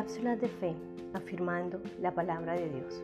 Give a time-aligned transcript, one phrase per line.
[0.00, 0.74] Cápsulas de fe
[1.12, 3.02] afirmando la palabra de Dios.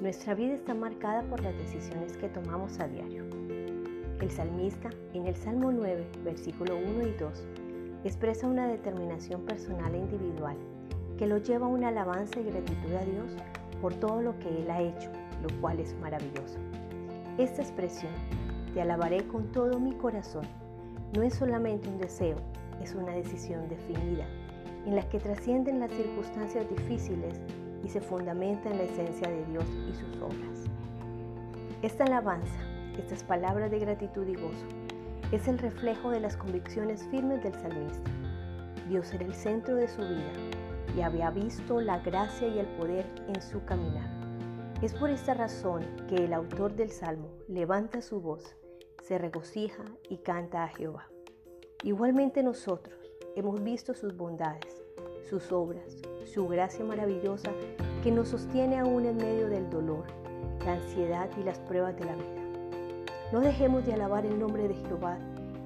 [0.00, 3.26] Nuestra vida está marcada por las decisiones que tomamos a diario.
[4.18, 7.46] El salmista en el Salmo 9, versículo 1 y 2,
[8.04, 10.56] expresa una determinación personal e individual
[11.18, 13.36] que lo lleva a una alabanza y gratitud a Dios
[13.82, 15.10] por todo lo que Él ha hecho,
[15.42, 16.58] lo cual es maravilloso.
[17.36, 18.12] Esta expresión,
[18.72, 20.46] te alabaré con todo mi corazón,
[21.14, 22.36] no es solamente un deseo,
[22.82, 24.26] es una decisión definida
[24.86, 27.40] en las que trascienden las circunstancias difíciles
[27.84, 30.64] y se fundamenta en la esencia de Dios y sus obras.
[31.82, 32.60] Esta alabanza,
[32.98, 34.66] estas palabras de gratitud y gozo,
[35.32, 38.10] es el reflejo de las convicciones firmes del salmista.
[38.88, 40.32] Dios era el centro de su vida
[40.96, 44.10] y había visto la gracia y el poder en su caminar.
[44.82, 48.56] Es por esta razón que el autor del Salmo levanta su voz,
[49.02, 51.08] se regocija y canta a Jehová.
[51.82, 52.99] Igualmente nosotros,
[53.36, 54.82] hemos visto sus bondades,
[55.28, 55.96] sus obras,
[56.32, 57.50] su gracia maravillosa
[58.02, 60.04] que nos sostiene aún en medio del dolor,
[60.64, 62.40] la ansiedad y las pruebas de la vida.
[63.32, 65.18] No dejemos de alabar el nombre de Jehová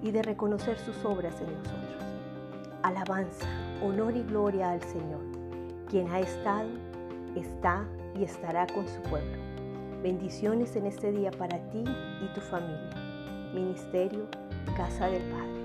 [0.02, 2.04] y de reconocer sus obras en nosotros.
[2.82, 3.46] Alabanza,
[3.82, 5.22] honor y gloria al Señor,
[5.88, 6.68] quien ha estado,
[7.34, 9.38] está y estará con su pueblo.
[10.02, 12.90] Bendiciones en este día para ti y tu familia.
[13.54, 14.26] Ministerio
[14.76, 15.63] Casa del Padre.